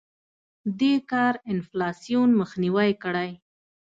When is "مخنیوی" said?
2.39-2.91